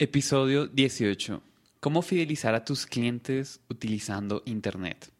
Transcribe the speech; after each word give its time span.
Episodio 0.00 0.68
18. 0.68 1.42
¿Cómo 1.80 2.02
fidelizar 2.02 2.54
a 2.54 2.64
tus 2.64 2.86
clientes 2.86 3.60
utilizando 3.68 4.44
Internet? 4.46 5.10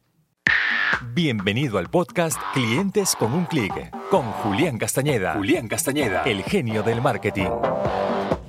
Bienvenido 1.13 1.79
al 1.79 1.91
podcast 1.91 2.41
Clientes 2.55 3.17
con 3.17 3.33
un 3.33 3.47
clic 3.47 3.73
con 4.09 4.23
Julián 4.23 4.79
Castañeda. 4.79 5.35
Julián 5.35 5.67
Castañeda, 5.67 6.23
el 6.23 6.45
genio 6.45 6.85
del 6.85 7.03
marketing. 7.03 7.51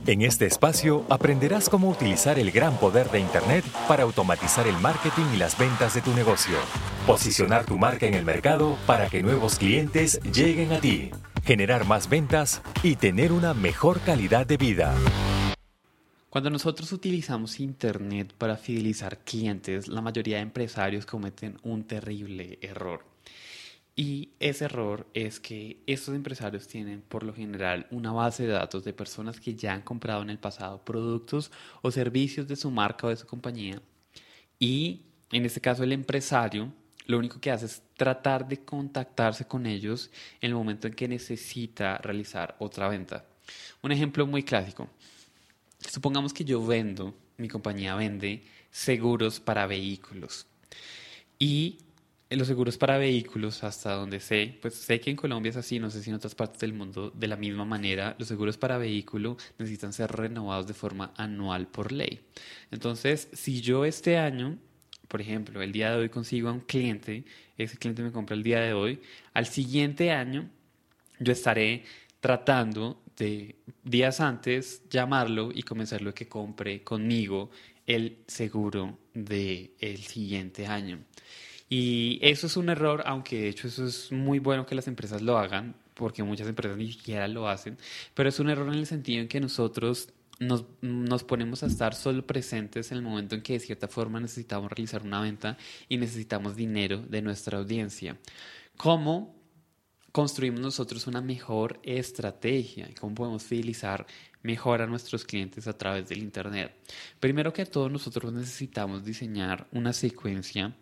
En 0.06 0.22
este 0.22 0.46
espacio 0.46 1.04
aprenderás 1.10 1.68
cómo 1.68 1.90
utilizar 1.90 2.38
el 2.38 2.52
gran 2.52 2.78
poder 2.78 3.10
de 3.10 3.22
Internet 3.22 3.66
para 3.88 4.04
automatizar 4.04 4.68
el 4.68 4.78
marketing 4.78 5.26
y 5.34 5.38
las 5.38 5.58
ventas 5.58 5.96
de 5.96 6.02
tu 6.02 6.14
negocio. 6.14 6.60
Posicionar 7.08 7.66
tu 7.66 7.80
marca 7.80 8.06
en 8.06 8.14
el 8.14 8.24
mercado 8.24 8.78
para 8.86 9.10
que 9.10 9.24
nuevos 9.24 9.58
clientes 9.58 10.22
lleguen 10.32 10.74
a 10.74 10.80
ti, 10.80 11.10
generar 11.44 11.88
más 11.88 12.08
ventas 12.08 12.62
y 12.84 12.98
tener 12.98 13.32
una 13.32 13.56
mejor 13.56 14.00
calidad 14.02 14.46
de 14.46 14.58
vida. 14.58 14.94
Cuando 16.30 16.52
nosotros 16.52 16.92
utilizamos 16.92 17.60
Internet 17.60 18.36
para 18.38 18.56
fidelizar 18.56 19.18
clientes, 19.24 19.88
la 19.88 20.00
mayoría 20.02 20.36
de 20.36 20.44
empresarios 20.44 21.08
cometen 21.08 21.58
un 21.64 21.86
terrible 21.86 22.60
error. 22.62 23.04
Y 23.96 24.30
ese 24.40 24.66
error 24.66 25.08
es 25.16 25.40
que 25.40 25.82
estos 25.88 26.14
empresarios 26.14 26.68
tienen 26.68 27.02
por 27.02 27.24
lo 27.24 27.34
general 27.34 27.88
una 27.90 28.12
base 28.12 28.44
de 28.44 28.54
datos 28.54 28.84
de 28.84 28.94
personas 28.94 29.40
que 29.40 29.56
ya 29.56 29.74
han 29.74 29.82
comprado 29.82 30.22
en 30.22 30.30
el 30.30 30.38
pasado 30.38 30.86
productos 30.86 31.52
o 31.82 31.90
servicios 31.90 32.48
de 32.48 32.56
su 32.56 32.70
marca 32.70 33.08
o 33.08 33.10
de 33.10 33.18
su 33.18 33.26
compañía. 33.26 33.82
Y 34.60 35.02
en 35.32 35.46
este 35.46 35.62
caso 35.62 35.84
el 35.84 35.94
empresario 35.94 36.72
lo 37.08 37.18
único 37.18 37.42
que 37.42 37.50
hace 37.50 37.66
es 37.66 37.82
tratar 37.98 38.48
de 38.48 38.64
contactarse 38.64 39.46
con 39.46 39.66
ellos 39.66 40.12
en 40.42 40.52
el 40.52 40.56
momento 40.56 40.86
en 40.86 40.94
que 40.94 41.08
necesita 41.08 41.98
realizar 41.98 42.56
otra 42.60 42.88
venta. 42.88 43.26
Un 43.82 43.92
ejemplo 43.92 44.28
muy 44.28 44.44
clásico. 44.44 44.88
Supongamos 45.80 46.34
que 46.34 46.44
yo 46.44 46.66
vendo, 46.66 47.16
mi 47.38 47.48
compañía 47.48 47.96
vende 47.96 48.44
seguros 48.72 49.40
para 49.40 49.66
vehículos. 49.66 50.46
Y 51.38 51.80
los 52.30 52.48
seguros 52.48 52.78
para 52.78 52.98
vehículos, 52.98 53.64
hasta 53.64 53.94
donde 53.94 54.20
sé, 54.20 54.58
pues 54.62 54.76
sé 54.76 55.00
que 55.00 55.10
en 55.10 55.16
Colombia 55.16 55.50
es 55.50 55.56
así, 55.56 55.80
no 55.80 55.90
sé 55.90 56.04
si 56.04 56.10
en 56.10 56.16
otras 56.18 56.36
partes 56.36 56.60
del 56.60 56.74
mundo 56.74 57.12
de 57.16 57.28
la 57.28 57.38
misma 57.38 57.66
manera, 57.66 58.16
los 58.20 58.28
seguros 58.28 58.58
para 58.58 58.78
vehículo 58.78 59.38
necesitan 59.58 59.94
ser 59.94 60.12
renovados 60.12 60.68
de 60.68 60.74
forma 60.74 61.12
anual 61.16 61.68
por 61.68 61.92
ley. 61.92 62.20
Entonces, 62.72 63.30
si 63.34 63.62
yo 63.62 63.84
este 63.86 64.18
año, 64.18 64.60
por 65.08 65.22
ejemplo, 65.22 65.62
el 65.62 65.72
día 65.72 65.92
de 65.92 65.98
hoy 65.98 66.10
consigo 66.10 66.50
a 66.50 66.52
un 66.52 66.60
cliente, 66.60 67.24
ese 67.58 67.78
cliente 67.78 68.04
me 68.04 68.12
compra 68.12 68.36
el 68.36 68.44
día 68.44 68.60
de 68.60 68.74
hoy, 68.74 69.02
al 69.34 69.48
siguiente 69.48 70.12
año 70.12 70.50
yo 71.20 71.32
estaré 71.32 71.84
tratando 72.20 73.02
de 73.20 73.58
días 73.84 74.20
antes 74.22 74.82
llamarlo 74.90 75.52
y 75.54 75.62
convencerlo 75.62 76.10
de 76.10 76.14
que 76.16 76.28
compre 76.28 76.84
conmigo 76.84 77.52
el 77.86 78.20
seguro 78.28 78.98
del 79.14 79.72
el 79.80 79.98
siguiente 79.98 80.66
año. 80.66 81.00
Y 81.70 82.18
eso 82.24 82.48
es 82.48 82.58
un 82.58 82.70
error, 82.70 83.04
aunque 83.06 83.42
de 83.42 83.50
hecho 83.50 83.68
eso 83.68 83.86
es 83.86 84.12
muy 84.12 84.40
bueno 84.40 84.66
que 84.66 84.74
las 84.74 84.88
empresas 84.88 85.22
lo 85.22 85.38
hagan, 85.38 85.76
porque 85.94 86.24
muchas 86.24 86.48
empresas 86.48 86.78
ni 86.78 86.92
siquiera 86.92 87.28
lo 87.28 87.48
hacen, 87.48 87.78
pero 88.16 88.30
es 88.30 88.40
un 88.40 88.50
error 88.50 88.68
en 88.70 88.80
el 88.80 88.88
sentido 88.88 89.22
en 89.22 89.28
que 89.28 89.40
nosotros 89.40 90.10
nos, 90.40 90.66
nos, 90.82 91.24
ponemos 91.26 91.64
a 91.64 91.66
estar 91.68 91.94
solo 91.94 92.26
presentes 92.26 92.92
en 92.92 92.98
el 92.98 93.04
momento 93.04 93.36
en 93.36 93.42
que 93.42 93.54
de 93.54 93.60
cierta 93.60 93.88
forma 93.90 94.20
necesitamos 94.20 94.72
realizar 94.72 95.04
una 95.04 95.22
venta 95.22 95.58
y 95.90 95.98
necesitamos 95.98 96.56
dinero 96.56 96.98
de 96.98 97.22
nuestra 97.22 97.58
audiencia. 97.58 98.18
¿Cómo 98.78 99.39
construimos 100.12 100.60
nosotros 100.60 101.08
una 101.08 101.22
mejor 101.22 101.80
estrategia 101.84 102.90
y 102.90 102.94
cómo 102.94 103.16
podemos 103.16 103.44
fidelizar 103.44 104.06
mejor 104.42 104.82
a 104.82 104.88
nuestros 104.88 105.26
clientes 105.26 105.68
a 105.68 105.78
través 105.78 106.10
del 106.10 106.20
Internet. 106.20 106.74
Primero 107.20 107.54
que 107.54 107.66
todo, 107.66 107.90
nosotros 107.90 108.32
necesitamos 108.34 109.04
diseñar 109.04 109.68
una 109.72 109.94
secuencia 109.94 110.76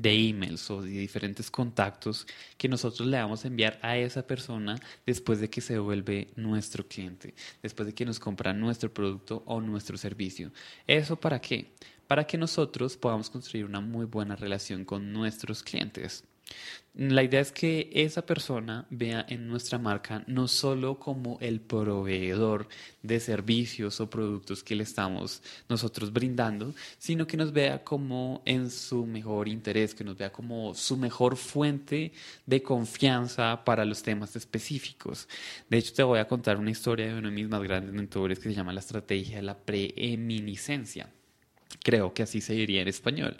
de 0.00 0.12
emails 0.12 0.70
o 0.70 0.80
de 0.82 0.90
diferentes 0.90 1.50
contactos 1.50 2.26
que 2.56 2.68
nosotros 2.68 3.08
le 3.08 3.18
vamos 3.18 3.44
a 3.44 3.48
enviar 3.48 3.78
a 3.82 3.96
esa 3.96 4.26
persona 4.26 4.78
después 5.04 5.40
de 5.40 5.50
que 5.50 5.60
se 5.60 5.78
vuelve 5.78 6.28
nuestro 6.36 6.86
cliente, 6.86 7.34
después 7.62 7.86
de 7.86 7.94
que 7.94 8.04
nos 8.04 8.20
compra 8.20 8.52
nuestro 8.52 8.92
producto 8.92 9.42
o 9.46 9.60
nuestro 9.60 9.96
servicio. 9.96 10.52
¿Eso 10.86 11.16
para 11.16 11.40
qué? 11.40 11.74
Para 12.06 12.26
que 12.26 12.38
nosotros 12.38 12.96
podamos 12.96 13.28
construir 13.28 13.64
una 13.64 13.80
muy 13.80 14.06
buena 14.06 14.36
relación 14.36 14.84
con 14.84 15.12
nuestros 15.12 15.62
clientes. 15.62 16.24
La 16.94 17.22
idea 17.22 17.40
es 17.40 17.52
que 17.52 17.90
esa 17.92 18.26
persona 18.26 18.84
vea 18.90 19.24
en 19.28 19.46
nuestra 19.46 19.78
marca 19.78 20.24
no 20.26 20.48
solo 20.48 20.98
como 20.98 21.38
el 21.40 21.60
proveedor 21.60 22.66
de 23.02 23.20
servicios 23.20 24.00
o 24.00 24.10
productos 24.10 24.64
que 24.64 24.74
le 24.74 24.82
estamos 24.82 25.40
nosotros 25.68 26.12
brindando, 26.12 26.74
sino 26.98 27.24
que 27.24 27.36
nos 27.36 27.52
vea 27.52 27.84
como 27.84 28.42
en 28.44 28.68
su 28.68 29.06
mejor 29.06 29.46
interés, 29.46 29.94
que 29.94 30.02
nos 30.02 30.16
vea 30.16 30.32
como 30.32 30.74
su 30.74 30.96
mejor 30.96 31.36
fuente 31.36 32.12
de 32.46 32.62
confianza 32.64 33.64
para 33.64 33.84
los 33.84 34.02
temas 34.02 34.34
específicos. 34.34 35.28
De 35.70 35.78
hecho, 35.78 35.94
te 35.94 36.02
voy 36.02 36.18
a 36.18 36.26
contar 36.26 36.56
una 36.56 36.72
historia 36.72 37.06
de 37.06 37.18
uno 37.18 37.28
de 37.28 37.34
mis 37.34 37.48
más 37.48 37.62
grandes 37.62 37.92
mentores 37.92 38.40
que 38.40 38.48
se 38.48 38.54
llama 38.56 38.72
la 38.72 38.80
estrategia 38.80 39.36
de 39.36 39.42
la 39.42 39.56
preeminiscencia. 39.56 41.08
Creo 41.82 42.14
que 42.14 42.22
así 42.22 42.40
se 42.40 42.54
diría 42.54 42.82
en 42.82 42.88
español. 42.88 43.36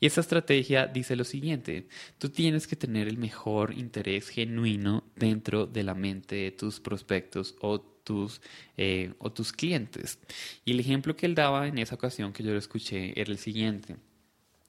Y 0.00 0.06
esta 0.06 0.20
estrategia 0.20 0.86
dice 0.86 1.16
lo 1.16 1.24
siguiente, 1.24 1.88
tú 2.18 2.28
tienes 2.30 2.66
que 2.66 2.76
tener 2.76 3.08
el 3.08 3.18
mejor 3.18 3.74
interés 3.76 4.28
genuino 4.28 5.04
dentro 5.16 5.66
de 5.66 5.82
la 5.82 5.94
mente 5.94 6.36
de 6.36 6.50
tus 6.52 6.80
prospectos 6.80 7.54
o 7.60 7.80
tus, 7.80 8.40
eh, 8.76 9.14
o 9.18 9.32
tus 9.32 9.52
clientes. 9.52 10.18
Y 10.64 10.72
el 10.72 10.80
ejemplo 10.80 11.16
que 11.16 11.26
él 11.26 11.34
daba 11.34 11.66
en 11.66 11.78
esa 11.78 11.94
ocasión 11.94 12.32
que 12.32 12.42
yo 12.42 12.52
lo 12.52 12.58
escuché 12.58 13.18
era 13.20 13.30
el 13.30 13.38
siguiente. 13.38 13.96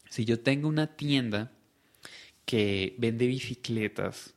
Si 0.09 0.25
yo 0.25 0.39
tengo 0.39 0.67
una 0.67 0.95
tienda 0.95 1.51
que 2.45 2.95
vende 2.97 3.27
bicicletas 3.27 4.33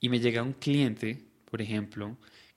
y 0.00 0.08
me 0.08 0.20
llega 0.20 0.42
un 0.42 0.52
cliente, 0.52 1.24
por 1.50 1.62
ejemplo, 1.62 2.16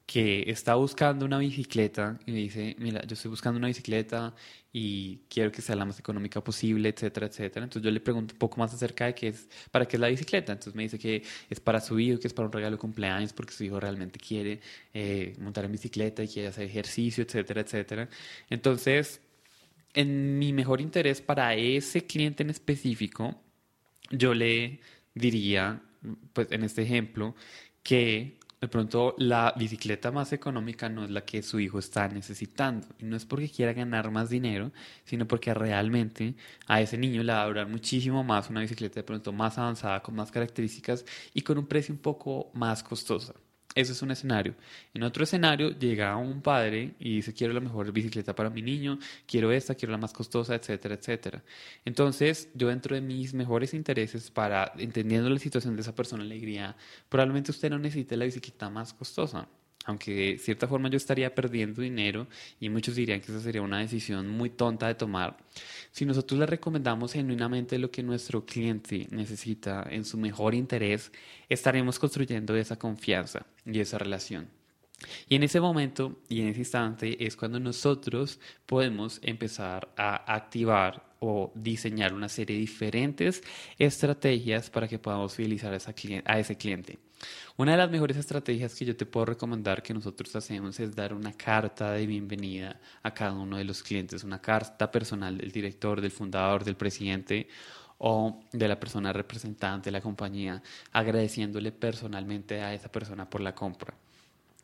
que 0.09 0.49
está 0.49 0.73
buscando 0.73 1.23
una 1.23 1.37
bicicleta 1.37 2.17
y 2.25 2.31
me 2.31 2.39
dice, 2.39 2.75
mira, 2.79 2.99
yo 3.05 3.13
estoy 3.13 3.29
buscando 3.29 3.59
una 3.59 3.67
bicicleta 3.67 4.33
y 4.73 5.19
quiero 5.29 5.51
que 5.51 5.61
sea 5.61 5.75
la 5.75 5.85
más 5.85 5.99
económica 5.99 6.43
posible, 6.43 6.89
etcétera, 6.89 7.27
etcétera. 7.27 7.65
Entonces 7.65 7.85
yo 7.85 7.91
le 7.91 7.99
pregunto 7.99 8.33
un 8.33 8.39
poco 8.39 8.57
más 8.57 8.73
acerca 8.73 9.05
de 9.05 9.13
qué 9.13 9.27
es, 9.27 9.47
para 9.69 9.87
qué 9.87 9.97
es 9.97 9.99
la 9.99 10.07
bicicleta. 10.07 10.53
Entonces 10.53 10.73
me 10.73 10.81
dice 10.81 10.97
que 10.97 11.21
es 11.47 11.59
para 11.59 11.79
su 11.79 11.99
hijo, 11.99 12.19
que 12.19 12.27
es 12.27 12.33
para 12.33 12.47
un 12.47 12.51
regalo 12.51 12.77
de 12.77 12.79
cumpleaños, 12.79 13.33
porque 13.33 13.53
su 13.53 13.63
hijo 13.63 13.79
realmente 13.79 14.19
quiere 14.19 14.61
eh, 14.95 15.35
montar 15.39 15.65
en 15.65 15.73
bicicleta 15.73 16.23
y 16.23 16.27
quiere 16.27 16.47
hacer 16.47 16.63
ejercicio, 16.65 17.23
etcétera, 17.23 17.61
etcétera. 17.61 18.09
Entonces, 18.49 19.21
en 19.93 20.39
mi 20.39 20.53
mejor 20.53 20.81
interés 20.81 21.21
para 21.21 21.53
ese 21.53 22.07
cliente 22.07 22.41
en 22.41 22.49
específico, 22.49 23.39
yo 24.09 24.33
le 24.33 24.79
diría, 25.13 25.83
pues 26.33 26.51
en 26.51 26.63
este 26.63 26.81
ejemplo, 26.81 27.35
que 27.83 28.38
de 28.61 28.67
pronto 28.67 29.15
la 29.17 29.53
bicicleta 29.57 30.11
más 30.11 30.33
económica 30.33 30.89
no 30.89 31.03
es 31.05 31.09
la 31.11 31.25
que 31.25 31.41
su 31.41 31.59
hijo 31.59 31.79
está 31.79 32.07
necesitando. 32.09 32.87
Y 32.99 33.05
no 33.05 33.15
es 33.15 33.25
porque 33.25 33.49
quiera 33.49 33.73
ganar 33.73 34.11
más 34.11 34.29
dinero, 34.29 34.71
sino 35.05 35.27
porque 35.27 35.53
realmente 35.53 36.35
a 36.67 36.81
ese 36.81 36.97
niño 36.97 37.23
le 37.23 37.33
va 37.33 37.43
a 37.43 37.47
durar 37.47 37.67
muchísimo 37.67 38.23
más 38.23 38.49
una 38.49 38.61
bicicleta 38.61 38.95
de 38.99 39.03
pronto 39.03 39.31
más 39.31 39.57
avanzada, 39.57 40.01
con 40.01 40.15
más 40.15 40.31
características 40.31 41.05
y 41.33 41.41
con 41.41 41.57
un 41.57 41.67
precio 41.67 41.93
un 41.93 42.01
poco 42.01 42.51
más 42.53 42.83
costosa. 42.83 43.33
Eso 43.79 43.93
es 43.93 44.01
un 44.01 44.11
escenario. 44.11 44.55
En 44.93 45.03
otro 45.03 45.23
escenario 45.23 45.69
llega 45.69 46.17
un 46.17 46.41
padre 46.41 46.95
y 46.99 47.15
dice 47.15 47.33
quiero 47.33 47.53
la 47.53 47.61
mejor 47.61 47.89
bicicleta 47.93 48.35
para 48.35 48.49
mi 48.49 48.61
niño, 48.61 48.99
quiero 49.25 49.53
esta, 49.53 49.73
quiero 49.73 49.93
la 49.93 49.97
más 49.97 50.11
costosa, 50.11 50.53
etcétera, 50.53 50.95
etcétera. 50.95 51.41
Entonces 51.85 52.49
yo 52.53 52.67
dentro 52.67 52.93
de 52.93 53.01
mis 53.01 53.33
mejores 53.33 53.73
intereses 53.73 54.31
para, 54.31 54.73
entendiendo 54.77 55.29
la 55.29 55.39
situación 55.39 55.77
de 55.77 55.81
esa 55.81 55.95
persona, 55.95 56.25
le 56.25 56.35
diría, 56.35 56.75
probablemente 57.07 57.51
usted 57.51 57.69
no 57.69 57.79
necesite 57.79 58.17
la 58.17 58.25
bicicleta 58.25 58.69
más 58.69 58.93
costosa 58.93 59.47
aunque 59.85 60.13
de 60.13 60.37
cierta 60.37 60.67
forma 60.67 60.89
yo 60.89 60.97
estaría 60.97 61.33
perdiendo 61.33 61.81
dinero 61.81 62.27
y 62.59 62.69
muchos 62.69 62.95
dirían 62.95 63.21
que 63.21 63.31
esa 63.31 63.41
sería 63.41 63.61
una 63.61 63.79
decisión 63.79 64.29
muy 64.29 64.49
tonta 64.49 64.87
de 64.87 64.95
tomar, 64.95 65.37
si 65.91 66.05
nosotros 66.05 66.39
le 66.39 66.45
recomendamos 66.45 67.13
genuinamente 67.13 67.77
lo 67.79 67.91
que 67.91 68.03
nuestro 68.03 68.45
cliente 68.45 69.07
necesita 69.11 69.87
en 69.89 70.05
su 70.05 70.17
mejor 70.17 70.53
interés, 70.53 71.11
estaremos 71.49 71.99
construyendo 71.99 72.55
esa 72.55 72.77
confianza 72.77 73.45
y 73.65 73.79
esa 73.79 73.97
relación. 73.97 74.58
Y 75.27 75.35
en 75.35 75.43
ese 75.43 75.59
momento 75.59 76.19
y 76.27 76.41
en 76.41 76.49
ese 76.49 76.59
instante 76.59 77.25
es 77.25 77.35
cuando 77.35 77.59
nosotros 77.59 78.39
podemos 78.65 79.19
empezar 79.23 79.89
a 79.95 80.33
activar 80.33 81.09
o 81.19 81.51
diseñar 81.55 82.13
una 82.13 82.29
serie 82.29 82.55
de 82.55 82.61
diferentes 82.61 83.43
estrategias 83.77 84.69
para 84.69 84.87
que 84.87 84.99
podamos 84.99 85.35
fidelizar 85.35 85.73
a, 85.73 86.39
ese 86.39 86.57
cliente. 86.57 86.99
Una 87.57 87.73
de 87.73 87.77
las 87.77 87.91
mejores 87.91 88.15
estrategias 88.15 88.73
que 88.73 88.85
yo 88.85 88.95
te 88.95 89.05
puedo 89.05 89.25
recomendar 89.25 89.83
que 89.83 89.93
nosotros 89.93 90.33
hacemos 90.35 90.79
es 90.79 90.95
dar 90.95 91.13
una 91.13 91.33
carta 91.33 91.91
de 91.91 92.07
bienvenida 92.07 92.79
a 93.03 93.13
cada 93.13 93.33
uno 93.33 93.57
de 93.57 93.65
los 93.65 93.83
clientes, 93.83 94.23
una 94.23 94.41
carta 94.41 94.89
personal 94.89 95.37
del 95.37 95.51
director, 95.51 95.99
del 95.99 96.11
fundador, 96.11 96.63
del 96.63 96.77
presidente 96.77 97.49
o 97.97 98.39
de 98.53 98.67
la 98.69 98.79
persona 98.79 99.11
representante 99.11 99.87
de 99.87 99.91
la 99.91 100.01
compañía, 100.01 100.63
agradeciéndole 100.93 101.73
personalmente 101.73 102.61
a 102.61 102.73
esa 102.73 102.89
persona 102.89 103.29
por 103.29 103.41
la 103.41 103.53
compra. 103.53 103.93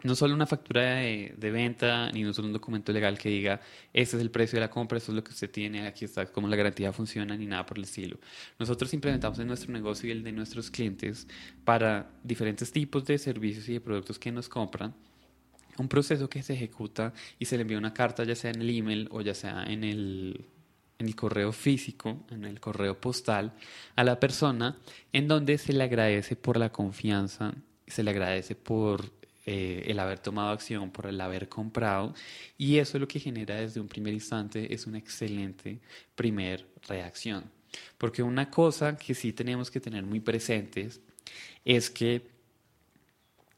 No 0.05 0.15
solo 0.15 0.35
una 0.35 0.45
factura 0.45 0.95
de, 0.95 1.51
venta, 1.51 2.11
ni 2.11 2.23
no 2.23 2.31
solo 2.31 2.47
un 2.47 2.53
documento 2.53 2.93
legal 2.93 3.17
que 3.17 3.29
diga, 3.29 3.59
este 3.91 4.17
es 4.17 4.21
el 4.21 4.29
precio 4.29 4.57
de 4.57 4.61
la 4.61 4.69
compra, 4.69 4.99
esto 4.99 5.11
es 5.11 5.15
lo 5.15 5.23
que 5.23 5.31
usted 5.31 5.49
tiene, 5.49 5.87
aquí 5.87 6.05
está 6.05 6.27
cómo 6.27 6.47
la 6.47 6.55
garantía 6.55 6.93
funciona, 6.93 7.35
ni 7.35 7.47
nada 7.47 7.65
por 7.65 7.77
el 7.77 7.85
estilo. 7.85 8.19
Nosotros 8.59 8.93
implementamos 8.93 9.39
en 9.39 9.47
nuestro 9.47 9.73
negocio 9.73 10.07
y 10.07 10.11
el 10.11 10.23
de 10.23 10.31
nuestros 10.31 10.69
clientes 10.69 11.27
para 11.63 12.11
diferentes 12.23 12.71
tipos 12.71 13.03
de 13.05 13.17
servicios 13.17 13.67
y 13.67 13.73
de 13.73 13.81
productos 13.81 14.19
que 14.19 14.31
nos 14.31 14.47
compran, 14.47 14.93
un 15.77 15.87
proceso 15.87 16.29
que 16.29 16.43
se 16.43 16.53
ejecuta 16.53 17.13
y 17.39 17.45
se 17.45 17.57
le 17.57 17.63
envía 17.63 17.77
una 17.77 17.93
carta, 17.93 18.23
ya 18.23 18.35
sea 18.35 18.51
en 18.51 18.61
el 18.61 18.69
email 18.69 19.07
o 19.11 19.21
ya 19.21 19.33
sea 19.33 19.63
en 19.63 19.83
el, 19.83 20.45
en 20.99 21.07
el 21.07 21.15
correo 21.15 21.51
físico, 21.51 22.25
en 22.29 22.45
el 22.45 22.59
correo 22.59 23.01
postal, 23.01 23.53
a 23.95 24.03
la 24.03 24.19
persona, 24.19 24.77
en 25.11 25.27
donde 25.27 25.57
se 25.57 25.73
le 25.73 25.83
agradece 25.83 26.35
por 26.35 26.57
la 26.57 26.71
confianza, 26.71 27.55
se 27.87 28.03
le 28.03 28.11
agradece 28.11 28.55
por 28.55 29.11
eh, 29.45 29.83
el 29.87 29.99
haber 29.99 30.19
tomado 30.19 30.49
acción, 30.49 30.91
por 30.91 31.07
el 31.07 31.19
haber 31.21 31.47
comprado, 31.49 32.13
y 32.57 32.77
eso 32.77 32.99
lo 32.99 33.07
que 33.07 33.19
genera 33.19 33.55
desde 33.55 33.79
un 33.79 33.87
primer 33.87 34.13
instante 34.13 34.73
es 34.73 34.87
una 34.87 34.97
excelente 34.97 35.79
primer 36.15 36.67
reacción. 36.87 37.51
Porque 37.97 38.23
una 38.23 38.49
cosa 38.49 38.97
que 38.97 39.13
sí 39.13 39.33
tenemos 39.33 39.69
que 39.69 39.79
tener 39.79 40.03
muy 40.03 40.19
presentes 40.19 41.01
es 41.63 41.89
que 41.89 42.35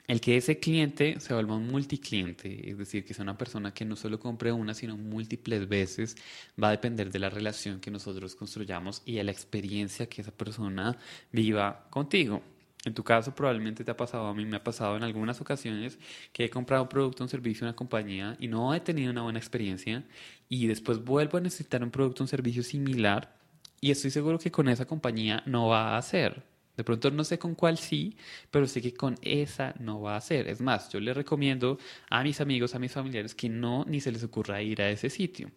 el 0.07 0.21
que 0.21 0.37
ese 0.37 0.57
cliente 0.59 1.19
se 1.19 1.33
vuelva 1.33 1.55
un 1.55 1.67
multicliente, 1.67 2.69
es 2.69 2.77
decir, 2.77 3.03
que 3.03 3.13
sea 3.13 3.23
una 3.23 3.37
persona 3.37 3.73
que 3.73 3.83
no 3.83 3.97
solo 3.97 4.19
compre 4.19 4.53
una, 4.53 4.73
sino 4.73 4.95
múltiples 4.95 5.67
veces, 5.67 6.15
va 6.61 6.69
a 6.69 6.71
depender 6.71 7.11
de 7.11 7.19
la 7.19 7.29
relación 7.29 7.81
que 7.81 7.91
nosotros 7.91 8.33
construyamos 8.35 9.01
y 9.05 9.15
de 9.15 9.25
la 9.25 9.31
experiencia 9.31 10.07
que 10.07 10.21
esa 10.21 10.31
persona 10.31 10.97
viva 11.31 11.87
contigo. 11.89 12.41
En 12.85 12.93
tu 12.93 13.03
caso 13.03 13.33
probablemente 13.35 13.83
te 13.83 13.91
ha 13.91 13.97
pasado, 13.97 14.27
a 14.27 14.33
mí 14.33 14.45
me 14.45 14.57
ha 14.57 14.63
pasado 14.63 14.95
en 14.95 15.03
algunas 15.03 15.41
ocasiones 15.41 15.99
que 16.31 16.45
he 16.45 16.49
comprado 16.49 16.83
un 16.83 16.89
producto, 16.89 17.23
un 17.23 17.29
servicio, 17.29 17.65
una 17.65 17.75
compañía 17.75 18.37
y 18.39 18.47
no 18.47 18.73
he 18.73 18.79
tenido 18.79 19.11
una 19.11 19.23
buena 19.23 19.39
experiencia 19.39 20.03
y 20.47 20.67
después 20.67 21.03
vuelvo 21.03 21.37
a 21.37 21.41
necesitar 21.41 21.83
un 21.83 21.91
producto, 21.91 22.23
un 22.23 22.27
servicio 22.29 22.63
similar 22.63 23.35
y 23.81 23.91
estoy 23.91 24.11
seguro 24.11 24.39
que 24.39 24.51
con 24.51 24.69
esa 24.69 24.85
compañía 24.85 25.43
no 25.45 25.67
va 25.67 25.97
a 25.97 26.01
ser. 26.01 26.43
De 26.77 26.83
pronto 26.83 27.09
no 27.09 27.23
sé 27.23 27.39
con 27.39 27.55
cuál 27.55 27.77
sí, 27.77 28.15
pero 28.51 28.67
sé 28.67 28.81
que 28.81 28.93
con 28.93 29.15
esa 29.23 29.73
no 29.79 29.99
va 30.01 30.15
a 30.15 30.21
ser. 30.21 30.47
Es 30.47 30.61
más, 30.61 30.89
yo 30.89 30.99
le 30.99 31.13
recomiendo 31.13 31.79
a 32.09 32.23
mis 32.23 32.39
amigos, 32.39 32.75
a 32.75 32.79
mis 32.79 32.91
familiares 32.91 33.33
que 33.35 33.49
no 33.49 33.83
ni 33.85 33.99
se 33.99 34.11
les 34.11 34.23
ocurra 34.23 34.61
ir 34.61 34.81
a 34.81 34.89
ese 34.89 35.09
sitio. 35.09 35.49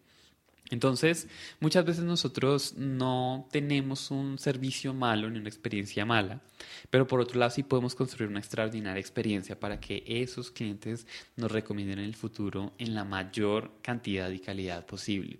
Entonces, 0.71 1.27
muchas 1.59 1.85
veces 1.85 2.03
nosotros 2.05 2.75
no 2.77 3.47
tenemos 3.51 4.09
un 4.09 4.39
servicio 4.39 4.93
malo 4.93 5.29
ni 5.29 5.37
una 5.37 5.49
experiencia 5.49 6.05
mala, 6.05 6.41
pero 6.89 7.07
por 7.07 7.19
otro 7.19 7.39
lado 7.39 7.51
sí 7.51 7.61
podemos 7.61 7.93
construir 7.93 8.29
una 8.29 8.39
extraordinaria 8.39 8.99
experiencia 8.99 9.59
para 9.59 9.81
que 9.81 10.03
esos 10.07 10.49
clientes 10.49 11.05
nos 11.35 11.51
recomienden 11.51 11.99
en 11.99 12.05
el 12.05 12.15
futuro 12.15 12.73
en 12.77 12.95
la 12.95 13.03
mayor 13.03 13.71
cantidad 13.81 14.29
y 14.29 14.39
calidad 14.39 14.85
posible. 14.85 15.39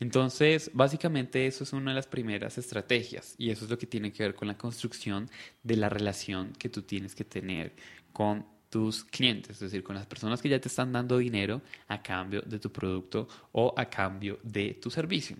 Entonces, 0.00 0.72
básicamente 0.74 1.46
eso 1.46 1.62
es 1.62 1.72
una 1.72 1.92
de 1.92 1.96
las 1.96 2.08
primeras 2.08 2.58
estrategias 2.58 3.36
y 3.38 3.50
eso 3.50 3.64
es 3.64 3.70
lo 3.70 3.78
que 3.78 3.86
tiene 3.86 4.12
que 4.12 4.24
ver 4.24 4.34
con 4.34 4.48
la 4.48 4.58
construcción 4.58 5.30
de 5.62 5.76
la 5.76 5.88
relación 5.88 6.52
que 6.58 6.68
tú 6.68 6.82
tienes 6.82 7.14
que 7.14 7.24
tener 7.24 7.74
con 8.12 8.44
tus 8.74 9.04
clientes, 9.04 9.50
es 9.52 9.60
decir, 9.60 9.84
con 9.84 9.94
las 9.94 10.04
personas 10.04 10.42
que 10.42 10.48
ya 10.48 10.60
te 10.60 10.66
están 10.66 10.90
dando 10.90 11.18
dinero 11.18 11.62
a 11.86 12.02
cambio 12.02 12.42
de 12.42 12.58
tu 12.58 12.72
producto 12.72 13.28
o 13.52 13.72
a 13.76 13.84
cambio 13.84 14.40
de 14.42 14.74
tu 14.82 14.90
servicio. 14.90 15.36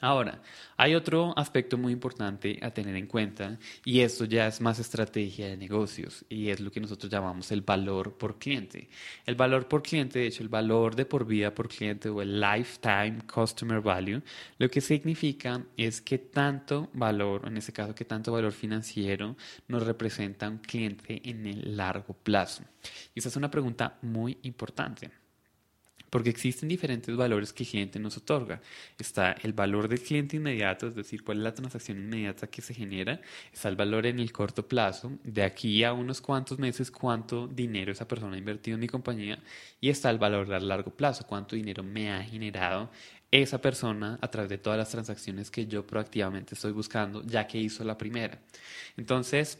Ahora, 0.00 0.40
hay 0.78 0.94
otro 0.94 1.34
aspecto 1.36 1.76
muy 1.76 1.92
importante 1.92 2.58
a 2.62 2.70
tener 2.70 2.96
en 2.96 3.06
cuenta 3.06 3.58
y 3.84 4.00
esto 4.00 4.24
ya 4.24 4.46
es 4.46 4.58
más 4.62 4.78
estrategia 4.78 5.48
de 5.48 5.58
negocios 5.58 6.24
y 6.30 6.48
es 6.48 6.58
lo 6.58 6.70
que 6.70 6.80
nosotros 6.80 7.12
llamamos 7.12 7.52
el 7.52 7.60
valor 7.60 8.16
por 8.16 8.38
cliente. 8.38 8.88
El 9.26 9.34
valor 9.34 9.68
por 9.68 9.82
cliente, 9.82 10.20
de 10.20 10.28
hecho, 10.28 10.42
el 10.42 10.48
valor 10.48 10.96
de 10.96 11.04
por 11.04 11.26
vida 11.26 11.54
por 11.54 11.68
cliente 11.68 12.08
o 12.08 12.22
el 12.22 12.40
lifetime 12.40 13.18
customer 13.32 13.82
value, 13.82 14.22
lo 14.56 14.70
que 14.70 14.80
significa 14.80 15.62
es 15.76 16.00
que 16.00 16.16
tanto 16.16 16.88
valor, 16.94 17.46
en 17.46 17.58
este 17.58 17.74
caso, 17.74 17.94
que 17.94 18.06
tanto 18.06 18.32
valor 18.32 18.52
financiero 18.52 19.36
nos 19.68 19.82
representa 19.82 20.48
un 20.48 20.58
cliente 20.58 21.20
en 21.28 21.46
el 21.46 21.76
largo 21.76 22.14
plazo. 22.14 22.64
Y 23.14 23.18
esa 23.18 23.28
es 23.28 23.36
una 23.36 23.50
pregunta 23.50 23.98
muy 24.00 24.38
importante 24.44 25.10
porque 26.10 26.30
existen 26.30 26.68
diferentes 26.68 27.16
valores 27.16 27.52
que 27.52 27.62
el 27.62 27.68
cliente 27.70 27.98
nos 27.98 28.16
otorga. 28.16 28.60
Está 28.98 29.32
el 29.42 29.52
valor 29.52 29.88
del 29.88 30.00
cliente 30.00 30.36
inmediato, 30.36 30.88
es 30.88 30.94
decir, 30.94 31.22
cuál 31.24 31.38
es 31.38 31.44
la 31.44 31.54
transacción 31.54 31.98
inmediata 31.98 32.48
que 32.48 32.60
se 32.60 32.74
genera. 32.74 33.20
Está 33.52 33.68
el 33.68 33.76
valor 33.76 34.06
en 34.06 34.18
el 34.18 34.32
corto 34.32 34.66
plazo, 34.66 35.12
de 35.22 35.42
aquí 35.42 35.84
a 35.84 35.92
unos 35.92 36.20
cuantos 36.20 36.58
meses, 36.58 36.90
cuánto 36.90 37.46
dinero 37.46 37.92
esa 37.92 38.06
persona 38.06 38.34
ha 38.34 38.38
invertido 38.38 38.74
en 38.74 38.80
mi 38.80 38.88
compañía. 38.88 39.38
Y 39.80 39.88
está 39.88 40.10
el 40.10 40.18
valor 40.18 40.52
a 40.52 40.60
largo 40.60 40.90
plazo, 40.90 41.26
cuánto 41.26 41.56
dinero 41.56 41.82
me 41.82 42.12
ha 42.12 42.22
generado 42.22 42.90
esa 43.30 43.60
persona 43.60 44.18
a 44.20 44.28
través 44.28 44.50
de 44.50 44.58
todas 44.58 44.78
las 44.78 44.90
transacciones 44.90 45.50
que 45.50 45.66
yo 45.66 45.86
proactivamente 45.86 46.54
estoy 46.54 46.72
buscando, 46.72 47.22
ya 47.24 47.46
que 47.46 47.58
hizo 47.58 47.84
la 47.84 47.96
primera. 47.96 48.40
Entonces, 48.96 49.58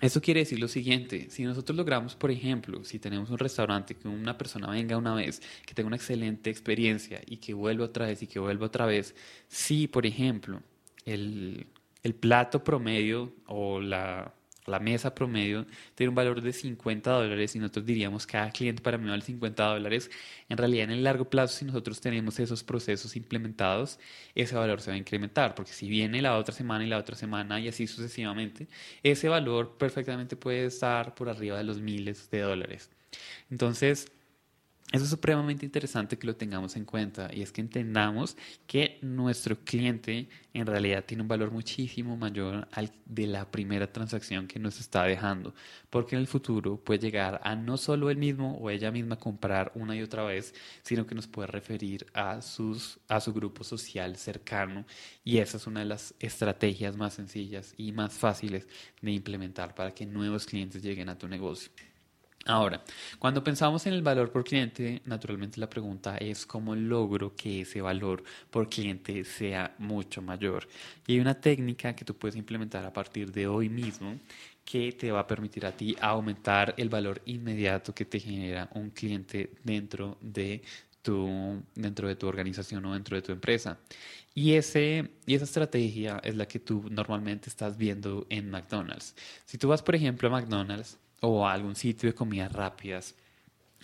eso 0.00 0.20
quiere 0.20 0.40
decir 0.40 0.60
lo 0.60 0.68
siguiente, 0.68 1.30
si 1.30 1.44
nosotros 1.44 1.76
logramos, 1.76 2.14
por 2.16 2.30
ejemplo, 2.30 2.84
si 2.84 2.98
tenemos 2.98 3.30
un 3.30 3.38
restaurante 3.38 3.94
que 3.94 4.08
una 4.08 4.36
persona 4.36 4.70
venga 4.70 4.96
una 4.96 5.14
vez, 5.14 5.40
que 5.64 5.74
tenga 5.74 5.86
una 5.86 5.96
excelente 5.96 6.50
experiencia 6.50 7.22
y 7.26 7.38
que 7.38 7.54
vuelva 7.54 7.86
otra 7.86 8.06
vez 8.06 8.22
y 8.22 8.26
que 8.26 8.38
vuelva 8.38 8.66
otra 8.66 8.84
vez, 8.84 9.14
si, 9.48 9.88
por 9.88 10.04
ejemplo, 10.04 10.62
el, 11.06 11.66
el 12.02 12.14
plato 12.14 12.62
promedio 12.62 13.32
o 13.46 13.80
la, 13.80 14.34
la 14.66 14.80
mesa 14.80 15.14
promedio 15.14 15.66
tiene 15.94 16.08
un 16.10 16.14
valor 16.14 16.40
de 16.40 16.52
50 16.52 17.10
dólares 17.10 17.54
y 17.56 17.58
nosotros 17.58 17.86
diríamos 17.86 18.26
cada 18.26 18.50
cliente 18.50 18.82
para 18.82 18.98
mí 18.98 19.08
vale 19.08 19.22
50 19.22 19.64
dólares, 19.64 20.10
en 20.48 20.58
realidad 20.58 20.84
en 20.84 20.90
el 20.90 21.04
largo 21.04 21.28
plazo 21.30 21.58
si 21.58 21.64
nosotros 21.64 22.00
tenemos 22.00 22.38
esos 22.38 22.62
procesos 22.64 23.16
implementados, 23.16 23.98
ese 24.34 24.54
valor 24.54 24.80
se 24.80 24.90
va 24.90 24.94
a 24.94 24.98
incrementar, 24.98 25.54
porque 25.54 25.72
si 25.72 25.88
viene 25.88 26.22
la 26.22 26.36
otra 26.36 26.54
semana 26.54 26.84
y 26.84 26.88
la 26.88 26.98
otra 26.98 27.16
semana 27.16 27.60
y 27.60 27.68
así 27.68 27.86
sucesivamente, 27.86 28.68
ese 29.02 29.28
valor 29.28 29.76
perfectamente 29.78 30.36
puede 30.36 30.66
estar 30.66 31.14
por 31.14 31.28
arriba 31.28 31.56
de 31.58 31.64
los 31.64 31.80
miles 31.80 32.30
de 32.30 32.40
dólares. 32.40 32.90
Entonces, 33.50 34.10
eso 34.92 35.02
es 35.02 35.10
supremamente 35.10 35.66
interesante 35.66 36.16
que 36.16 36.28
lo 36.28 36.36
tengamos 36.36 36.76
en 36.76 36.84
cuenta 36.84 37.28
y 37.34 37.42
es 37.42 37.50
que 37.50 37.60
entendamos 37.60 38.36
que 38.68 38.98
nuestro 39.02 39.58
cliente 39.64 40.28
en 40.54 40.64
realidad 40.64 41.04
tiene 41.04 41.22
un 41.22 41.28
valor 41.28 41.50
muchísimo 41.50 42.16
mayor 42.16 42.68
al 42.70 42.92
de 43.04 43.26
la 43.26 43.50
primera 43.50 43.92
transacción 43.92 44.46
que 44.46 44.60
nos 44.60 44.78
está 44.78 45.02
dejando, 45.02 45.54
porque 45.90 46.14
en 46.14 46.20
el 46.20 46.28
futuro 46.28 46.76
puede 46.76 47.00
llegar 47.00 47.40
a 47.42 47.56
no 47.56 47.76
solo 47.78 48.10
él 48.10 48.16
mismo 48.16 48.56
o 48.58 48.70
ella 48.70 48.92
misma 48.92 49.18
comprar 49.18 49.72
una 49.74 49.96
y 49.96 50.02
otra 50.02 50.22
vez, 50.22 50.54
sino 50.82 51.04
que 51.04 51.16
nos 51.16 51.26
puede 51.26 51.48
referir 51.48 52.06
a, 52.14 52.40
sus, 52.40 53.00
a 53.08 53.20
su 53.20 53.32
grupo 53.32 53.64
social 53.64 54.16
cercano 54.16 54.86
y 55.24 55.38
esa 55.38 55.56
es 55.56 55.66
una 55.66 55.80
de 55.80 55.86
las 55.86 56.14
estrategias 56.20 56.96
más 56.96 57.14
sencillas 57.14 57.74
y 57.76 57.90
más 57.90 58.12
fáciles 58.12 58.68
de 59.02 59.10
implementar 59.10 59.74
para 59.74 59.92
que 59.92 60.06
nuevos 60.06 60.46
clientes 60.46 60.80
lleguen 60.80 61.08
a 61.08 61.18
tu 61.18 61.26
negocio. 61.26 61.72
Ahora, 62.46 62.84
cuando 63.18 63.42
pensamos 63.42 63.86
en 63.86 63.94
el 63.94 64.02
valor 64.02 64.30
por 64.30 64.44
cliente, 64.44 65.02
naturalmente 65.04 65.58
la 65.58 65.68
pregunta 65.68 66.16
es 66.16 66.46
cómo 66.46 66.76
logro 66.76 67.34
que 67.34 67.62
ese 67.62 67.80
valor 67.80 68.22
por 68.50 68.68
cliente 68.68 69.24
sea 69.24 69.74
mucho 69.78 70.22
mayor. 70.22 70.68
Y 71.08 71.14
hay 71.14 71.20
una 71.20 71.40
técnica 71.40 71.96
que 71.96 72.04
tú 72.04 72.14
puedes 72.14 72.36
implementar 72.36 72.84
a 72.84 72.92
partir 72.92 73.32
de 73.32 73.48
hoy 73.48 73.68
mismo 73.68 74.20
que 74.64 74.92
te 74.92 75.10
va 75.10 75.20
a 75.20 75.26
permitir 75.26 75.66
a 75.66 75.72
ti 75.72 75.96
aumentar 76.00 76.74
el 76.76 76.88
valor 76.88 77.20
inmediato 77.26 77.92
que 77.94 78.04
te 78.04 78.20
genera 78.20 78.68
un 78.74 78.90
cliente 78.90 79.50
dentro 79.64 80.16
de 80.20 80.62
tu, 81.02 81.62
dentro 81.74 82.06
de 82.08 82.16
tu 82.16 82.28
organización 82.28 82.84
o 82.86 82.94
dentro 82.94 83.16
de 83.16 83.22
tu 83.22 83.32
empresa. 83.32 83.78
Y, 84.34 84.52
ese, 84.54 85.10
y 85.26 85.34
esa 85.34 85.44
estrategia 85.44 86.20
es 86.22 86.36
la 86.36 86.46
que 86.46 86.60
tú 86.60 86.84
normalmente 86.90 87.48
estás 87.48 87.76
viendo 87.76 88.26
en 88.28 88.50
McDonald's. 88.50 89.14
Si 89.46 89.58
tú 89.58 89.68
vas, 89.68 89.82
por 89.82 89.94
ejemplo, 89.96 90.28
a 90.28 90.30
McDonald's, 90.32 90.98
o 91.20 91.46
a 91.46 91.52
algún 91.52 91.76
sitio 91.76 92.08
de 92.08 92.14
comidas 92.14 92.52
rápidas 92.52 93.14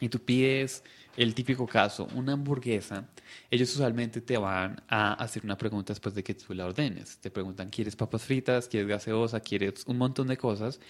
y 0.03 0.09
tú 0.09 0.19
pides 0.19 0.83
el 1.17 1.33
típico 1.33 1.65
caso, 1.65 2.09
una 2.17 2.33
hamburguesa, 2.33 3.09
ellos 3.49 3.73
usualmente 3.73 4.21
te 4.21 4.37
van 4.37 4.83
a 4.89 5.13
hacer 5.15 5.45
una 5.45 5.57
pregunta 5.57 5.93
después 5.93 6.13
de 6.17 6.25
que 6.25 6.35
tú 6.35 6.55
la 6.55 6.67
ordenes. 6.67 7.19
Te 7.19 7.31
preguntan, 7.31 7.71
¿quieres 7.71 7.95
papas 7.95 8.25
fritas? 8.25 8.67
¿Quieres 8.67 8.89
gaseosa? 8.89 9.39
¿Quieres 9.39 9.85
un 9.87 9.99
montón 9.99 10.27
de 10.27 10.37
cosas? 10.37 10.81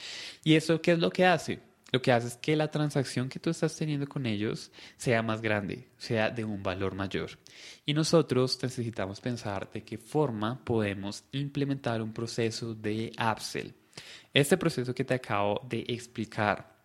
¿Y 0.43 0.55
eso 0.55 0.81
qué 0.81 0.93
es 0.93 0.99
lo 0.99 1.11
que 1.11 1.27
hace? 1.27 1.61
Lo 1.91 2.01
que 2.01 2.11
hace 2.11 2.29
es 2.29 2.37
que 2.39 2.57
la 2.57 2.71
transacción 2.71 3.29
que 3.29 3.39
tú 3.39 3.51
estás 3.51 3.77
teniendo 3.77 4.09
con 4.09 4.25
ellos 4.25 4.71
sea 4.97 5.23
más 5.23 5.43
grande, 5.43 5.89
sea 5.99 6.31
de 6.31 6.47
un 6.47 6.63
valor 6.63 6.95
mayor. 6.95 7.33
Y 7.85 7.93
nosotros 7.93 8.59
necesitamos 8.63 9.21
pensar 9.21 9.71
de 9.71 9.83
qué 9.85 9.99
forma 9.99 10.65
podemos 10.65 11.25
implementar 11.33 12.01
un 12.01 12.15
proceso 12.15 12.75
de 12.75 13.13
upsell 13.19 13.75
este 14.35 14.57
proceso 14.57 14.95
que 14.95 15.05
te 15.05 15.15
acabo 15.15 15.61
de 15.69 15.85
explicar, 15.89 16.77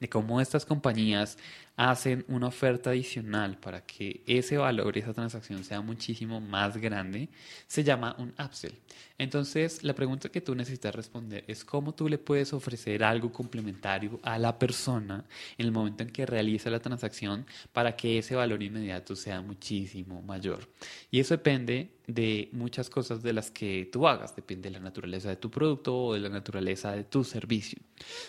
de 0.00 0.08
cómo 0.08 0.40
estas 0.40 0.64
compañías 0.64 1.36
hacen 1.80 2.26
una 2.28 2.48
oferta 2.48 2.90
adicional 2.90 3.56
para 3.56 3.86
que 3.86 4.22
ese 4.26 4.58
valor, 4.58 4.98
esa 4.98 5.14
transacción 5.14 5.64
sea 5.64 5.80
muchísimo 5.80 6.38
más 6.38 6.76
grande, 6.76 7.30
se 7.66 7.82
llama 7.82 8.14
un 8.18 8.34
upsell. 8.38 8.74
Entonces, 9.16 9.82
la 9.82 9.94
pregunta 9.94 10.28
que 10.28 10.42
tú 10.42 10.54
necesitas 10.54 10.94
responder 10.94 11.42
es 11.46 11.64
cómo 11.64 11.94
tú 11.94 12.06
le 12.06 12.18
puedes 12.18 12.52
ofrecer 12.52 13.02
algo 13.02 13.32
complementario 13.32 14.20
a 14.22 14.38
la 14.38 14.58
persona 14.58 15.24
en 15.56 15.66
el 15.66 15.72
momento 15.72 16.02
en 16.02 16.10
que 16.10 16.26
realiza 16.26 16.68
la 16.68 16.80
transacción 16.80 17.46
para 17.72 17.96
que 17.96 18.18
ese 18.18 18.34
valor 18.34 18.62
inmediato 18.62 19.16
sea 19.16 19.40
muchísimo 19.40 20.20
mayor. 20.20 20.68
Y 21.10 21.20
eso 21.20 21.34
depende 21.34 21.92
de 22.06 22.48
muchas 22.52 22.90
cosas 22.90 23.22
de 23.22 23.32
las 23.32 23.50
que 23.50 23.88
tú 23.90 24.08
hagas, 24.08 24.34
depende 24.34 24.68
de 24.68 24.78
la 24.78 24.80
naturaleza 24.80 25.28
de 25.28 25.36
tu 25.36 25.50
producto 25.50 25.96
o 25.96 26.14
de 26.14 26.20
la 26.20 26.28
naturaleza 26.28 26.92
de 26.92 27.04
tu 27.04 27.24
servicio. 27.24 27.78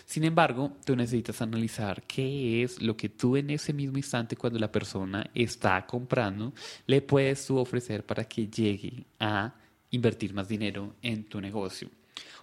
Sin 0.05 0.23
embargo, 0.23 0.73
tú 0.85 0.95
necesitas 0.95 1.41
analizar 1.41 2.03
qué 2.03 2.63
es 2.63 2.81
lo 2.81 2.97
que 2.97 3.09
tú 3.09 3.37
en 3.41 3.51
ese 3.51 3.73
mismo 3.73 3.97
instante 3.97 4.35
cuando 4.35 4.57
la 4.57 4.71
persona 4.71 5.29
está 5.33 5.85
comprando 5.85 6.53
le 6.87 7.01
puedes 7.01 7.45
tú 7.45 7.57
ofrecer 7.57 8.05
para 8.05 8.23
que 8.23 8.47
llegue 8.47 9.05
a 9.19 9.53
invertir 9.91 10.33
más 10.33 10.47
dinero 10.47 10.95
en 11.01 11.25
tu 11.25 11.41
negocio. 11.41 11.89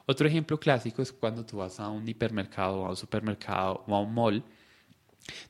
Otro 0.06 0.28
ejemplo 0.28 0.58
clásico 0.58 1.02
es 1.02 1.12
cuando 1.12 1.44
tú 1.44 1.58
vas 1.58 1.80
a 1.80 1.88
un 1.88 2.06
hipermercado, 2.08 2.86
a 2.86 2.90
un 2.90 2.96
supermercado 2.96 3.84
o 3.86 3.94
a 3.94 4.00
un 4.00 4.14
mall 4.14 4.44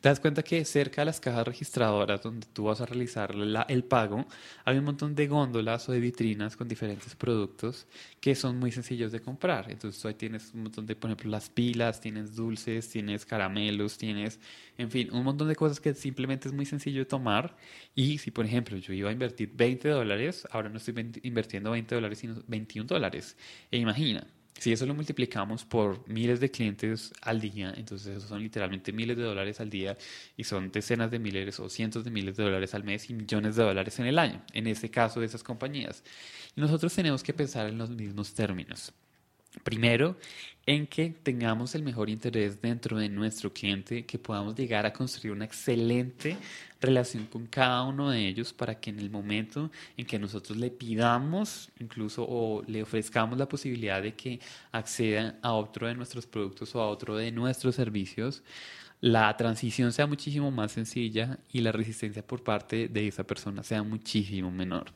te 0.00 0.08
das 0.08 0.20
cuenta 0.20 0.42
que 0.42 0.64
cerca 0.64 1.02
de 1.02 1.06
las 1.06 1.20
cajas 1.20 1.46
registradoras 1.46 2.22
donde 2.22 2.46
tú 2.52 2.64
vas 2.64 2.80
a 2.80 2.86
realizar 2.86 3.34
el 3.68 3.84
pago, 3.84 4.26
hay 4.64 4.78
un 4.78 4.84
montón 4.84 5.14
de 5.14 5.26
góndolas 5.26 5.88
o 5.88 5.92
de 5.92 6.00
vitrinas 6.00 6.56
con 6.56 6.68
diferentes 6.68 7.14
productos 7.14 7.86
que 8.20 8.34
son 8.34 8.58
muy 8.58 8.72
sencillos 8.72 9.12
de 9.12 9.20
comprar. 9.20 9.70
Entonces 9.70 10.04
ahí 10.04 10.14
tienes 10.14 10.52
un 10.54 10.64
montón 10.64 10.86
de, 10.86 10.96
por 10.96 11.10
ejemplo, 11.10 11.30
las 11.30 11.48
pilas, 11.50 12.00
tienes 12.00 12.34
dulces, 12.34 12.88
tienes 12.88 13.24
caramelos, 13.24 13.98
tienes, 13.98 14.40
en 14.76 14.90
fin, 14.90 15.08
un 15.12 15.24
montón 15.24 15.48
de 15.48 15.56
cosas 15.56 15.80
que 15.80 15.94
simplemente 15.94 16.48
es 16.48 16.54
muy 16.54 16.66
sencillo 16.66 17.00
de 17.00 17.06
tomar. 17.06 17.56
Y 17.94 18.18
si, 18.18 18.30
por 18.30 18.44
ejemplo, 18.46 18.76
yo 18.76 18.92
iba 18.92 19.10
a 19.10 19.12
invertir 19.12 19.52
20 19.54 19.88
dólares, 19.88 20.46
ahora 20.50 20.68
no 20.68 20.78
estoy 20.78 20.94
invirtiendo 21.22 21.70
20 21.70 21.94
dólares, 21.94 22.18
sino 22.18 22.42
21 22.46 22.86
dólares. 22.86 23.36
E 23.70 23.78
imagina, 23.78 24.26
si 24.58 24.72
eso 24.72 24.86
lo 24.86 24.94
multiplicamos 24.94 25.64
por 25.64 26.06
miles 26.08 26.40
de 26.40 26.50
clientes 26.50 27.12
al 27.22 27.40
día, 27.40 27.72
entonces 27.76 28.16
eso 28.16 28.26
son 28.26 28.42
literalmente 28.42 28.92
miles 28.92 29.16
de 29.16 29.22
dólares 29.22 29.60
al 29.60 29.70
día 29.70 29.96
y 30.36 30.44
son 30.44 30.70
decenas 30.72 31.10
de 31.10 31.18
miles 31.18 31.60
o 31.60 31.68
cientos 31.68 32.04
de 32.04 32.10
miles 32.10 32.36
de 32.36 32.42
dólares 32.42 32.74
al 32.74 32.84
mes 32.84 33.08
y 33.08 33.14
millones 33.14 33.56
de 33.56 33.62
dólares 33.62 33.98
en 34.00 34.06
el 34.06 34.18
año, 34.18 34.42
en 34.52 34.66
este 34.66 34.90
caso 34.90 35.20
de 35.20 35.26
esas 35.26 35.44
compañías. 35.44 36.02
Y 36.56 36.60
nosotros 36.60 36.92
tenemos 36.92 37.22
que 37.22 37.32
pensar 37.32 37.68
en 37.68 37.78
los 37.78 37.90
mismos 37.90 38.34
términos. 38.34 38.92
Primero, 39.62 40.18
en 40.68 40.86
que 40.86 41.14
tengamos 41.22 41.74
el 41.74 41.82
mejor 41.82 42.10
interés 42.10 42.60
dentro 42.60 42.98
de 42.98 43.08
nuestro 43.08 43.50
cliente, 43.50 44.04
que 44.04 44.18
podamos 44.18 44.54
llegar 44.54 44.84
a 44.84 44.92
construir 44.92 45.32
una 45.32 45.46
excelente 45.46 46.36
relación 46.78 47.24
con 47.24 47.46
cada 47.46 47.84
uno 47.84 48.10
de 48.10 48.28
ellos 48.28 48.52
para 48.52 48.78
que 48.78 48.90
en 48.90 48.98
el 48.98 49.08
momento 49.08 49.70
en 49.96 50.04
que 50.04 50.18
nosotros 50.18 50.58
le 50.58 50.70
pidamos 50.70 51.70
incluso 51.80 52.22
o 52.28 52.62
le 52.66 52.82
ofrezcamos 52.82 53.38
la 53.38 53.48
posibilidad 53.48 54.02
de 54.02 54.12
que 54.12 54.40
acceda 54.70 55.36
a 55.40 55.54
otro 55.54 55.86
de 55.86 55.94
nuestros 55.94 56.26
productos 56.26 56.74
o 56.74 56.82
a 56.82 56.88
otro 56.88 57.16
de 57.16 57.32
nuestros 57.32 57.74
servicios, 57.74 58.42
la 59.00 59.36
transición 59.36 59.92
sea 59.92 60.08
muchísimo 60.08 60.50
más 60.50 60.72
sencilla 60.72 61.38
y 61.52 61.60
la 61.60 61.70
resistencia 61.70 62.26
por 62.26 62.42
parte 62.42 62.88
de 62.88 63.06
esa 63.06 63.22
persona 63.22 63.62
sea 63.62 63.84
muchísimo 63.84 64.50
menor. 64.50 64.86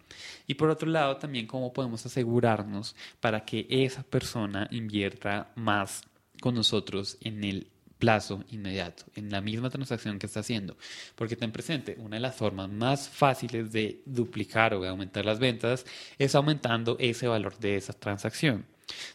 Y 0.49 0.55
por 0.55 0.71
otro 0.71 0.89
lado, 0.91 1.19
también 1.19 1.47
cómo 1.47 1.73
podemos 1.73 2.05
asegurarnos 2.05 2.97
para 3.21 3.45
que 3.45 3.67
esa 3.71 4.03
persona 4.03 4.67
invierta 4.73 5.53
más 5.63 6.03
con 6.41 6.55
nosotros 6.55 7.17
en 7.21 7.45
el 7.45 7.69
plazo 8.03 8.43
inmediato, 8.51 9.05
en 9.15 9.31
la 9.31 9.41
misma 9.41 9.71
transacción 9.71 10.19
que 10.19 10.27
está 10.27 10.41
haciendo. 10.41 10.77
Porque 11.15 11.37
ten 11.37 11.53
presente, 11.53 11.95
una 12.01 12.17
de 12.17 12.21
las 12.21 12.35
formas 12.35 12.69
más 12.69 13.09
fáciles 13.09 13.71
de 13.71 14.03
duplicar 14.05 14.75
o 14.75 14.81
de 14.81 14.89
aumentar 14.89 15.25
las 15.25 15.39
ventas 15.39 15.87
es 16.19 16.35
aumentando 16.35 16.97
ese 16.99 17.29
valor 17.29 17.57
de 17.59 17.77
esa 17.77 17.93
transacción. 17.93 18.67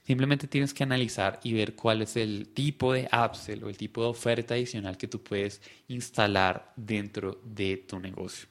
Simplemente 0.06 0.48
tienes 0.48 0.74
que 0.74 0.84
analizar 0.84 1.42
y 1.44 1.52
ver 1.52 1.76
cuál 1.76 2.02
es 2.02 2.16
el 2.16 2.48
tipo 2.54 2.94
de 2.94 3.10
upsell 3.12 3.64
o 3.66 3.70
el 3.70 3.76
tipo 3.76 4.04
de 4.04 4.08
oferta 4.08 4.54
adicional 4.54 4.98
que 4.98 5.10
tú 5.10 5.22
puedes 5.22 5.62
instalar 5.90 6.72
dentro 6.78 7.42
de 7.44 7.76
tu 7.78 8.00
negocio. 8.00 8.48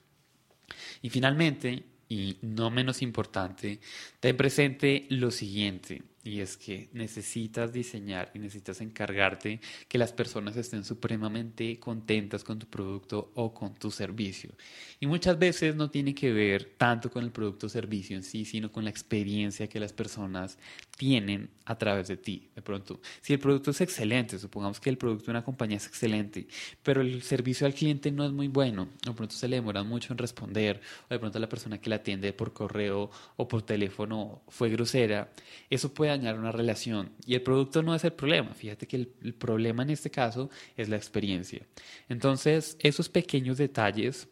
Y 1.00 1.08
finalmente, 1.08 1.82
y 2.10 2.36
no 2.42 2.70
menos 2.70 3.00
importante, 3.00 3.80
ten 4.20 4.36
presente 4.36 5.06
lo 5.08 5.30
siguiente. 5.30 6.02
Y 6.26 6.40
es 6.40 6.56
que 6.56 6.88
necesitas 6.92 7.72
diseñar 7.72 8.30
y 8.34 8.38
necesitas 8.38 8.80
encargarte 8.80 9.60
que 9.88 9.98
las 9.98 10.12
personas 10.12 10.56
estén 10.56 10.84
supremamente 10.84 11.78
contentas 11.78 12.42
con 12.42 12.58
tu 12.58 12.66
producto 12.66 13.30
o 13.34 13.54
con 13.54 13.74
tu 13.74 13.90
servicio. 13.90 14.50
Y 14.98 15.06
muchas 15.06 15.38
veces 15.38 15.76
no 15.76 15.90
tiene 15.90 16.14
que 16.14 16.32
ver 16.32 16.74
tanto 16.76 17.10
con 17.10 17.22
el 17.22 17.30
producto 17.30 17.66
o 17.66 17.70
servicio 17.70 18.16
en 18.16 18.22
sí, 18.22 18.44
sino 18.44 18.72
con 18.72 18.84
la 18.84 18.90
experiencia 18.90 19.68
que 19.68 19.78
las 19.78 19.92
personas 19.92 20.58
tienen 20.96 21.50
a 21.66 21.76
través 21.76 22.08
de 22.08 22.16
ti. 22.16 22.48
De 22.54 22.62
pronto, 22.62 23.00
si 23.20 23.32
el 23.32 23.38
producto 23.38 23.70
es 23.70 23.80
excelente, 23.80 24.38
supongamos 24.38 24.80
que 24.80 24.88
el 24.88 24.96
producto 24.96 25.26
de 25.26 25.32
una 25.32 25.44
compañía 25.44 25.76
es 25.76 25.86
excelente, 25.86 26.46
pero 26.82 27.00
el 27.00 27.22
servicio 27.22 27.66
al 27.66 27.74
cliente 27.74 28.10
no 28.10 28.24
es 28.24 28.32
muy 28.32 28.48
bueno, 28.48 28.88
de 29.04 29.12
pronto 29.12 29.34
se 29.34 29.48
le 29.48 29.56
demora 29.56 29.82
mucho 29.82 30.12
en 30.12 30.18
responder, 30.18 30.80
o 31.08 31.14
de 31.14 31.18
pronto 31.18 31.38
la 31.38 31.48
persona 31.48 31.78
que 31.78 31.90
la 31.90 31.96
atiende 31.96 32.32
por 32.32 32.52
correo 32.52 33.10
o 33.36 33.48
por 33.48 33.62
teléfono 33.62 34.42
fue 34.48 34.70
grosera, 34.70 35.30
eso 35.68 35.92
puede 35.92 36.12
dañar 36.16 36.38
una 36.38 36.52
relación. 36.52 37.10
Y 37.26 37.34
el 37.34 37.42
producto 37.42 37.82
no 37.82 37.94
es 37.94 38.04
el 38.04 38.12
problema. 38.12 38.54
Fíjate 38.54 38.86
que 38.86 38.96
el, 38.96 39.12
el 39.22 39.34
problema 39.34 39.82
en 39.82 39.90
este 39.90 40.10
caso 40.10 40.50
es 40.76 40.88
la 40.88 40.96
experiencia. 40.96 41.66
Entonces, 42.08 42.76
esos 42.80 43.08
pequeños 43.08 43.58
detalles 43.58 44.28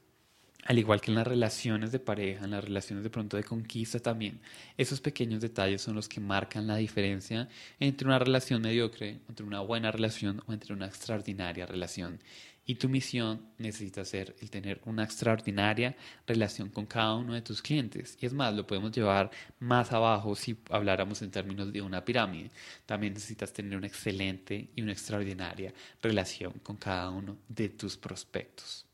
al 0.64 0.78
igual 0.78 1.00
que 1.00 1.10
en 1.10 1.16
las 1.16 1.26
relaciones 1.26 1.92
de 1.92 1.98
pareja, 1.98 2.44
en 2.44 2.52
las 2.52 2.64
relaciones 2.64 3.04
de 3.04 3.10
pronto 3.10 3.36
de 3.36 3.44
conquista 3.44 3.98
también, 3.98 4.40
esos 4.78 5.00
pequeños 5.00 5.40
detalles 5.42 5.82
son 5.82 5.94
los 5.94 6.08
que 6.08 6.20
marcan 6.20 6.66
la 6.66 6.76
diferencia 6.76 7.48
entre 7.78 8.06
una 8.06 8.18
relación 8.18 8.62
mediocre, 8.62 9.20
entre 9.28 9.44
una 9.44 9.60
buena 9.60 9.90
relación 9.90 10.42
o 10.46 10.52
entre 10.52 10.72
una 10.72 10.86
extraordinaria 10.86 11.66
relación. 11.66 12.18
Y 12.66 12.76
tu 12.76 12.88
misión 12.88 13.42
necesita 13.58 14.04
ser 14.04 14.34
el 14.40 14.50
tener 14.50 14.80
una 14.84 15.04
extraordinaria 15.04 15.96
relación 16.26 16.70
con 16.70 16.86
cada 16.86 17.14
uno 17.14 17.34
de 17.34 17.42
tus 17.42 17.60
clientes. 17.60 18.16
Y 18.20 18.26
es 18.26 18.32
más, 18.32 18.54
lo 18.54 18.66
podemos 18.66 18.92
llevar 18.92 19.30
más 19.58 19.92
abajo 19.92 20.34
si 20.34 20.56
habláramos 20.70 21.20
en 21.22 21.30
términos 21.30 21.72
de 21.72 21.82
una 21.82 22.04
pirámide. 22.04 22.50
También 22.86 23.12
necesitas 23.12 23.52
tener 23.52 23.76
una 23.76 23.86
excelente 23.86 24.70
y 24.74 24.82
una 24.82 24.92
extraordinaria 24.92 25.74
relación 26.02 26.52
con 26.62 26.76
cada 26.76 27.10
uno 27.10 27.36
de 27.48 27.68
tus 27.68 27.96
prospectos. 27.96 28.86